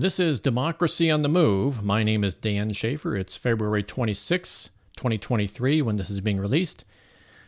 [0.00, 1.84] This is Democracy on the Move.
[1.84, 3.14] My name is Dan Schaefer.
[3.18, 6.86] It's February 26, 2023, when this is being released.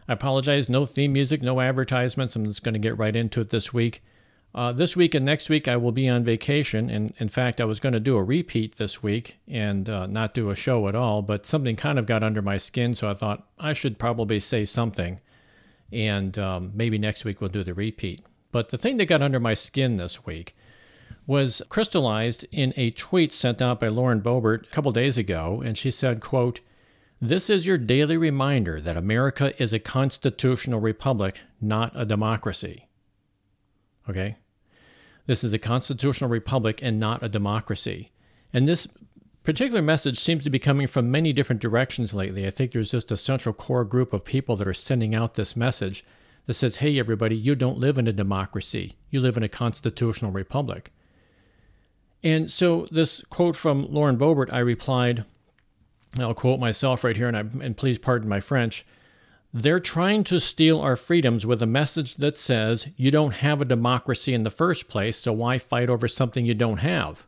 [0.06, 2.36] I apologize, no theme music, no advertisements.
[2.36, 4.04] I'm just going to get right into it this week.
[4.54, 6.90] Uh, this week and next week, I will be on vacation.
[6.90, 10.34] And in fact, I was going to do a repeat this week and uh, not
[10.34, 12.92] do a show at all, but something kind of got under my skin.
[12.92, 15.20] So I thought I should probably say something.
[15.90, 18.26] And um, maybe next week we'll do the repeat.
[18.50, 20.54] But the thing that got under my skin this week
[21.26, 25.78] was crystallized in a tweet sent out by Lauren Boebert a couple days ago, and
[25.78, 26.60] she said, quote,
[27.20, 32.88] This is your daily reminder that America is a constitutional republic, not a democracy.
[34.08, 34.36] Okay?
[35.26, 38.10] This is a constitutional republic and not a democracy.
[38.52, 38.88] And this
[39.44, 42.46] particular message seems to be coming from many different directions lately.
[42.46, 45.56] I think there's just a central core group of people that are sending out this
[45.56, 46.04] message
[46.46, 50.32] that says, hey, everybody, you don't live in a democracy, you live in a constitutional
[50.32, 50.92] republic.
[52.22, 55.24] And so, this quote from Lauren Boebert, I replied,
[56.18, 58.86] I'll quote myself right here, and, I, and please pardon my French.
[59.54, 63.66] They're trying to steal our freedoms with a message that says you don't have a
[63.66, 67.26] democracy in the first place, so why fight over something you don't have?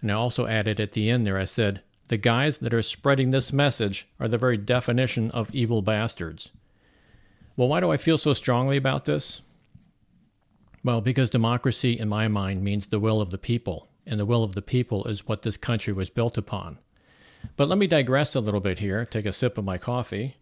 [0.00, 3.30] And I also added at the end there, I said, the guys that are spreading
[3.30, 6.50] this message are the very definition of evil bastards.
[7.56, 9.42] Well, why do I feel so strongly about this?
[10.88, 14.42] Well, because democracy, in my mind, means the will of the people, and the will
[14.42, 16.78] of the people is what this country was built upon.
[17.56, 20.38] But let me digress a little bit here, take a sip of my coffee.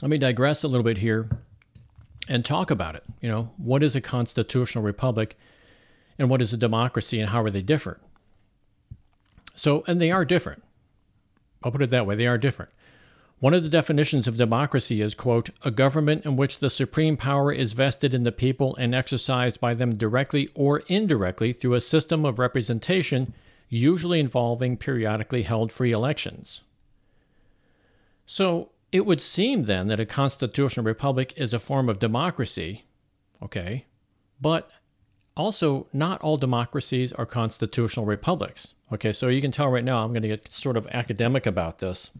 [0.00, 1.28] Let me digress a little bit here
[2.28, 3.02] and talk about it.
[3.20, 5.36] You know, what is a constitutional republic
[6.16, 7.98] and what is a democracy and how are they different?
[9.56, 10.62] So, and they are different.
[11.64, 12.70] I'll put it that way they are different.
[13.40, 17.52] One of the definitions of democracy is, quote, a government in which the supreme power
[17.52, 22.24] is vested in the people and exercised by them directly or indirectly through a system
[22.24, 23.32] of representation,
[23.68, 26.62] usually involving periodically held free elections.
[28.26, 32.86] So it would seem then that a constitutional republic is a form of democracy,
[33.40, 33.86] okay,
[34.40, 34.68] but
[35.36, 38.74] also not all democracies are constitutional republics.
[38.92, 41.78] Okay, so you can tell right now I'm going to get sort of academic about
[41.78, 42.10] this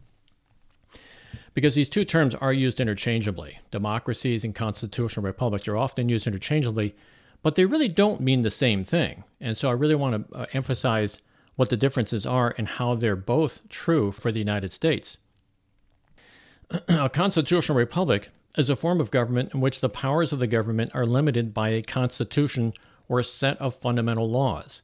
[1.53, 3.59] because these two terms are used interchangeably.
[3.71, 6.95] Democracies and constitutional republics are often used interchangeably,
[7.41, 9.23] but they really don't mean the same thing.
[9.39, 11.19] And so I really want to uh, emphasize
[11.55, 15.17] what the differences are and how they're both true for the United States.
[16.87, 20.91] a constitutional republic is a form of government in which the powers of the government
[20.93, 22.73] are limited by a constitution
[23.07, 24.81] or a set of fundamental laws.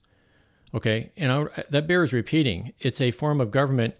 [0.74, 2.74] Okay, and I, that bears repeating.
[2.80, 3.96] It's a form of government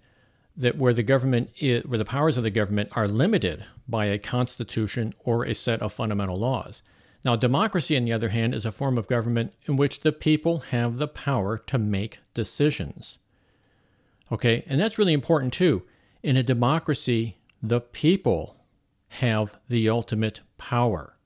[0.58, 4.18] that where the government is, where the powers of the government are limited by a
[4.18, 6.82] constitution or a set of fundamental laws.
[7.24, 10.60] Now, democracy, on the other hand, is a form of government in which the people
[10.60, 13.18] have the power to make decisions.
[14.32, 15.84] Okay, and that's really important too.
[16.24, 18.56] In a democracy, the people
[19.08, 21.18] have the ultimate power.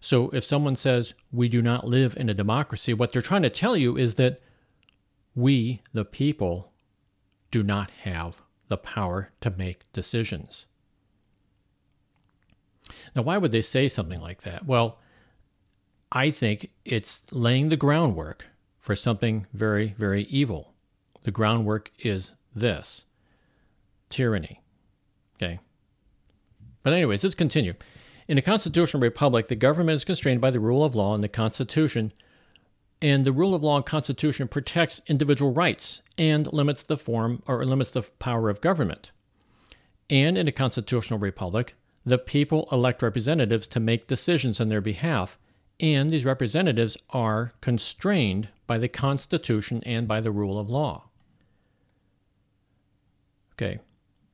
[0.00, 3.50] So if someone says we do not live in a democracy, what they're trying to
[3.50, 4.40] tell you is that
[5.34, 6.69] we, the people,
[7.50, 10.66] do not have the power to make decisions.
[13.14, 14.66] Now, why would they say something like that?
[14.66, 14.98] Well,
[16.12, 18.46] I think it's laying the groundwork
[18.78, 20.74] for something very, very evil.
[21.22, 23.04] The groundwork is this
[24.08, 24.62] tyranny.
[25.36, 25.60] Okay.
[26.82, 27.74] But, anyways, let's continue.
[28.26, 31.28] In a constitutional republic, the government is constrained by the rule of law and the
[31.28, 32.12] Constitution
[33.02, 37.90] and the rule of law constitution protects individual rights and limits the form or limits
[37.90, 39.10] the power of government.
[40.08, 41.74] And in a constitutional republic,
[42.04, 45.38] the people elect representatives to make decisions on their behalf,
[45.78, 51.08] and these representatives are constrained by the Constitution and by the rule of law.
[53.54, 53.78] Okay.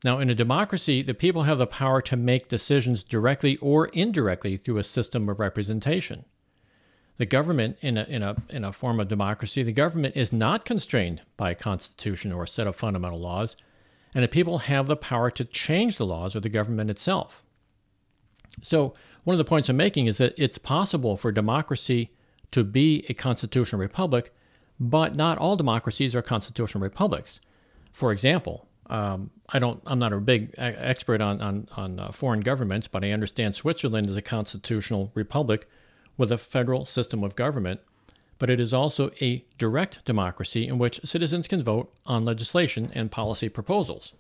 [0.05, 4.57] Now, in a democracy, the people have the power to make decisions directly or indirectly
[4.57, 6.25] through a system of representation.
[7.19, 10.65] The government, in a, in, a, in a form of democracy, the government is not
[10.65, 13.57] constrained by a constitution or a set of fundamental laws,
[14.15, 17.43] and the people have the power to change the laws or the government itself.
[18.63, 22.11] So, one of the points I'm making is that it's possible for democracy
[22.53, 24.33] to be a constitutional republic,
[24.79, 27.41] but not all democracies are constitutional republics.
[27.93, 29.83] For example, um, I don't.
[29.85, 34.07] I'm not a big expert on on, on uh, foreign governments, but I understand Switzerland
[34.07, 35.69] is a constitutional republic
[36.17, 37.81] with a federal system of government,
[38.39, 43.11] but it is also a direct democracy in which citizens can vote on legislation and
[43.11, 44.13] policy proposals.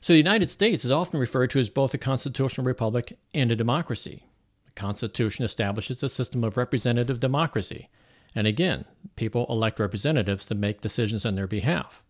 [0.00, 3.56] So the United States is often referred to as both a constitutional republic and a
[3.56, 4.24] democracy.
[4.66, 7.88] The Constitution establishes a system of representative democracy,
[8.34, 8.84] And again,
[9.16, 12.02] people elect representatives to make decisions on their behalf.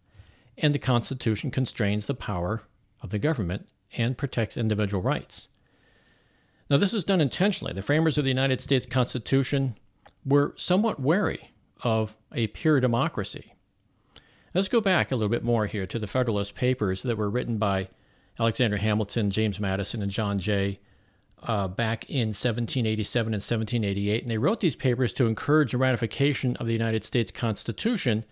[0.57, 2.63] And the Constitution constrains the power
[3.03, 5.49] of the government and protects individual rights.
[6.71, 7.73] Now, this was done intentionally.
[7.73, 9.77] The framers of the United States Constitution
[10.25, 11.51] were somewhat wary
[11.83, 13.53] of a pure democracy.
[14.55, 17.59] Let's go back a little bit more here to the Federalist Papers that were written
[17.59, 17.89] by
[18.39, 20.81] Alexander Hamilton, James Madison, and John Jay
[21.43, 24.23] uh, back in 1787 and 1788.
[24.23, 28.25] And they wrote these papers to encourage the ratification of the United States Constitution.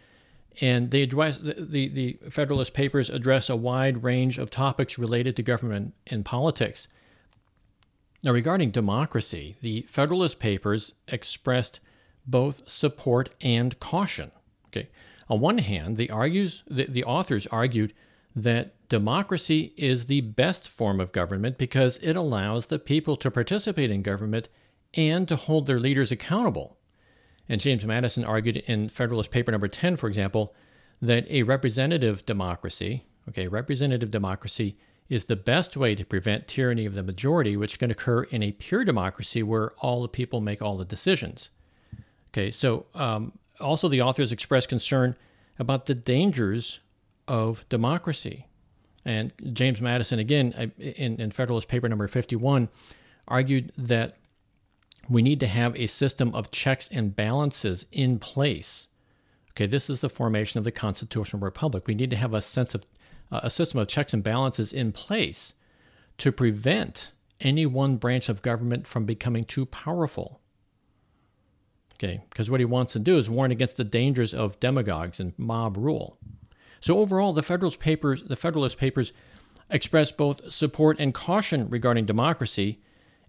[0.60, 5.36] And they address the, the, the Federalist Papers address a wide range of topics related
[5.36, 6.88] to government and politics.
[8.22, 11.80] Now, regarding democracy, the Federalist Papers expressed
[12.24, 14.30] both support and caution.
[14.68, 14.88] Okay,
[15.28, 17.92] on one hand, the argues the, the authors argued
[18.34, 23.90] that democracy is the best form of government because it allows the people to participate
[23.90, 24.48] in government
[24.94, 26.78] and to hold their leaders accountable.
[27.48, 30.54] And James Madison argued in Federalist Paper number 10, for example,
[31.00, 34.76] that a representative democracy, okay, representative democracy
[35.12, 38.50] is the best way to prevent tyranny of the majority, which can occur in a
[38.52, 41.50] pure democracy where all the people make all the decisions.
[42.30, 45.14] Okay, so um, also the authors express concern
[45.58, 46.80] about the dangers
[47.28, 48.46] of democracy.
[49.04, 52.70] And James Madison, again, in, in Federalist Paper number 51,
[53.28, 54.16] argued that
[55.10, 58.88] we need to have a system of checks and balances in place.
[59.52, 61.86] Okay, this is the formation of the constitutional republic.
[61.86, 62.86] We need to have a sense of
[63.30, 65.54] uh, a system of checks and balances in place
[66.18, 70.40] to prevent any one branch of government from becoming too powerful.
[71.94, 75.38] Okay, because what he wants to do is warn against the dangers of demagogues and
[75.38, 76.18] mob rule.
[76.80, 79.12] So overall, the Federalist Papers, the Federalist Papers
[79.70, 82.80] express both support and caution regarding democracy,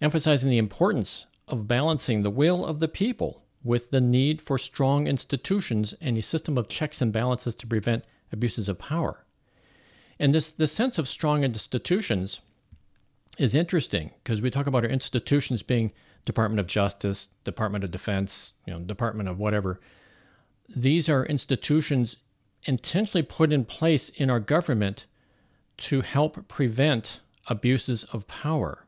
[0.01, 5.07] emphasizing the importance of balancing the will of the people with the need for strong
[5.07, 9.25] institutions and a system of checks and balances to prevent abuses of power.
[10.19, 12.41] And this the sense of strong institutions
[13.37, 15.91] is interesting because we talk about our institutions being
[16.25, 19.79] Department of Justice, Department of Defense, you know, Department of whatever.
[20.73, 22.17] These are institutions
[22.65, 25.05] intentionally put in place in our government
[25.75, 28.85] to help prevent abuses of power.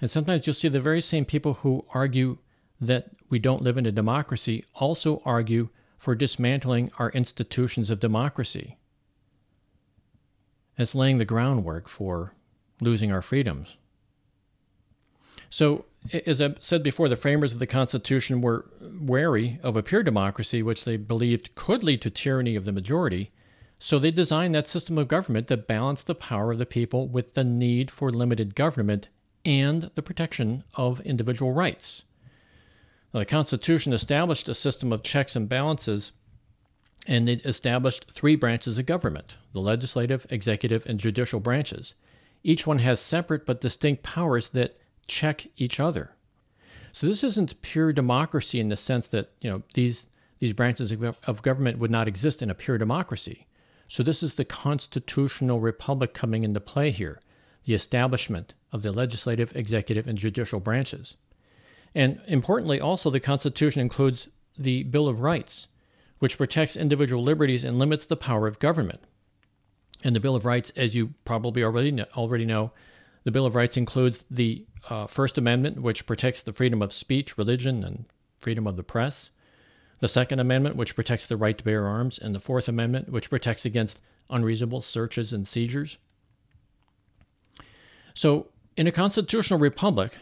[0.00, 2.38] And sometimes you'll see the very same people who argue
[2.80, 5.68] that we don't live in a democracy also argue
[5.98, 8.76] for dismantling our institutions of democracy
[10.78, 12.34] as laying the groundwork for
[12.80, 13.76] losing our freedoms.
[15.48, 15.86] So,
[16.26, 18.66] as I said before, the framers of the Constitution were
[19.00, 23.30] wary of a pure democracy, which they believed could lead to tyranny of the majority.
[23.78, 27.34] So they designed that system of government that balanced the power of the people with
[27.34, 29.08] the need for limited government
[29.44, 32.04] and the protection of individual rights.
[33.16, 36.12] The Constitution established a system of checks and balances,
[37.06, 41.94] and it established three branches of government the legislative, executive, and judicial branches.
[42.44, 44.76] Each one has separate but distinct powers that
[45.08, 46.10] check each other.
[46.92, 50.08] So this isn't pure democracy in the sense that you know these
[50.38, 53.46] these branches of government would not exist in a pure democracy.
[53.88, 57.18] So this is the constitutional republic coming into play here,
[57.64, 61.16] the establishment of the legislative, executive, and judicial branches.
[61.96, 64.28] And importantly, also the Constitution includes
[64.58, 65.66] the Bill of Rights,
[66.18, 69.00] which protects individual liberties and limits the power of government.
[70.04, 72.70] And the Bill of Rights, as you probably already know, already know
[73.24, 77.38] the Bill of Rights includes the uh, First Amendment, which protects the freedom of speech,
[77.38, 78.04] religion, and
[78.40, 79.30] freedom of the press.
[80.00, 82.18] The Second Amendment, which protects the right to bear arms.
[82.18, 85.96] And the Fourth Amendment, which protects against unreasonable searches and seizures.
[88.12, 90.18] So, in a constitutional republic,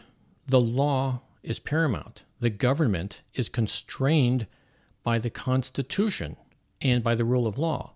[0.47, 2.23] the law is paramount.
[2.39, 4.47] The government is constrained
[5.03, 6.37] by the Constitution
[6.81, 7.93] and by the rule of law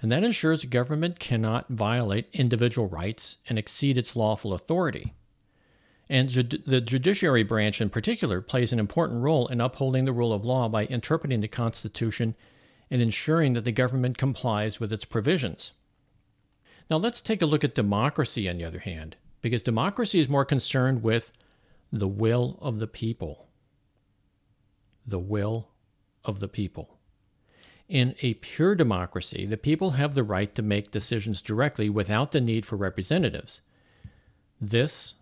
[0.00, 5.12] and that ensures government cannot violate individual rights and exceed its lawful authority.
[6.08, 10.44] And the judiciary branch, in particular, plays an important role in upholding the rule of
[10.44, 12.34] law by interpreting the Constitution
[12.90, 15.72] and ensuring that the government complies with its provisions.
[16.88, 20.46] Now, let's take a look at democracy, on the other hand, because democracy is more
[20.46, 21.30] concerned with
[21.92, 23.48] the will of the people.
[25.06, 25.70] The will
[26.24, 26.98] of the people.
[27.88, 32.40] In a pure democracy, the people have the right to make decisions directly without the
[32.40, 33.62] need for representatives.
[34.60, 35.14] This,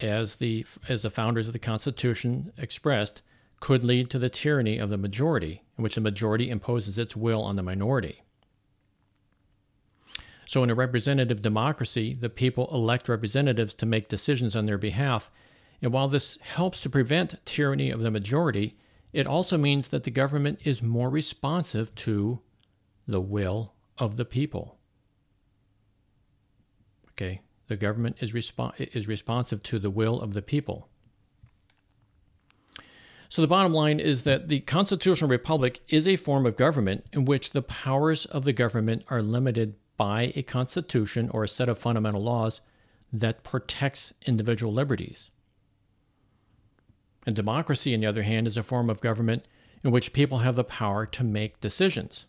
[0.00, 3.22] as the, as the founders of the Constitution expressed,
[3.58, 7.42] could lead to the tyranny of the majority, in which the majority imposes its will
[7.42, 8.22] on the minority.
[10.46, 15.30] So, in a representative democracy, the people elect representatives to make decisions on their behalf.
[15.82, 18.76] And while this helps to prevent tyranny of the majority,
[19.12, 22.40] it also means that the government is more responsive to
[23.06, 24.78] the will of the people.
[27.10, 30.88] Okay, the government is, respo- is responsive to the will of the people.
[33.28, 37.24] So the bottom line is that the constitutional republic is a form of government in
[37.24, 41.78] which the powers of the government are limited by a constitution or a set of
[41.78, 42.60] fundamental laws
[43.12, 45.30] that protects individual liberties.
[47.26, 49.46] And democracy, on the other hand, is a form of government
[49.84, 52.26] in which people have the power to make decisions.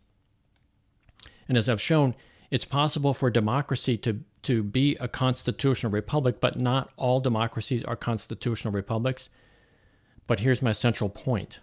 [1.47, 2.15] And as I've shown,
[2.51, 7.95] it's possible for democracy to, to be a constitutional republic, but not all democracies are
[7.95, 9.29] constitutional republics.
[10.27, 11.59] But here's my central point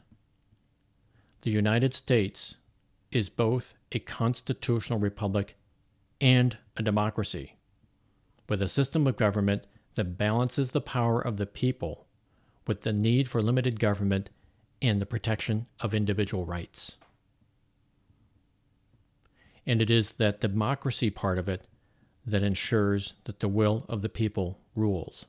[1.42, 2.56] the United States
[3.10, 5.56] is both a constitutional republic
[6.20, 7.56] and a democracy,
[8.48, 12.06] with a system of government that balances the power of the people
[12.66, 14.30] with the need for limited government
[14.82, 16.96] and the protection of individual rights.
[19.66, 21.66] And it is that democracy part of it
[22.26, 25.26] that ensures that the will of the people rules.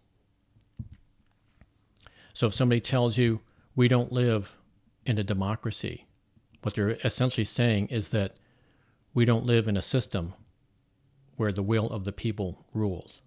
[2.34, 3.42] So if somebody tells you
[3.76, 4.58] we don't live
[5.06, 6.06] in a democracy,
[6.62, 8.36] what they're essentially saying is that
[9.14, 10.34] we don't live in a system
[11.36, 13.22] where the will of the people rules.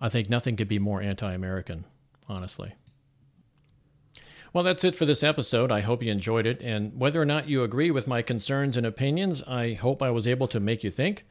[0.00, 1.84] I think nothing could be more anti American
[2.28, 2.74] honestly.
[4.52, 5.70] Well, that's it for this episode.
[5.70, 6.62] I hope you enjoyed it.
[6.62, 10.26] And whether or not you agree with my concerns and opinions, I hope I was
[10.26, 11.26] able to make you think.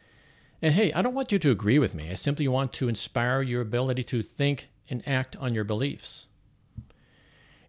[0.61, 2.11] And hey, I don't want you to agree with me.
[2.11, 6.27] I simply want to inspire your ability to think and act on your beliefs.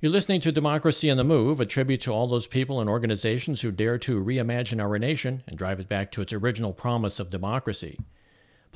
[0.03, 3.63] You're listening to Democracy on the Move, a tribute to all those people and organizations
[3.63, 7.31] who dare to reimagine our nation and drive it back to its original promise of
[7.31, 7.99] democracy.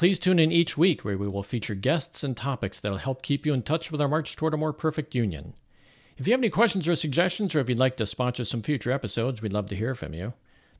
[0.01, 3.21] Please tune in each week where we will feature guests and topics that will help
[3.21, 5.53] keep you in touch with our march toward a more perfect union.
[6.17, 8.93] If you have any questions or suggestions, or if you'd like to sponsor some future
[8.93, 10.33] episodes, we'd love to hear from you.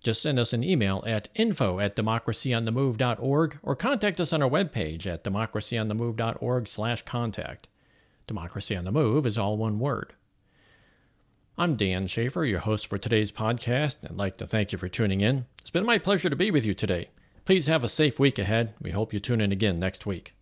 [0.03, 5.05] Just send us an email at info at democracyonthemove.org or contact us on our webpage
[5.07, 7.69] at democracyonthemove.org slash contact.
[8.27, 10.15] Democracy on the Move is all one word.
[11.59, 13.99] I'm Dan Schaefer, your host for today's podcast.
[14.03, 15.45] I'd like to thank you for tuning in.
[15.61, 17.11] It's been my pleasure to be with you today.
[17.45, 18.75] Please have a safe week ahead.
[18.81, 20.35] We hope you tune in again next week.